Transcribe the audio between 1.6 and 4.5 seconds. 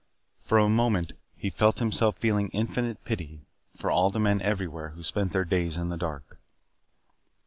himself feeling infinite pity for all the men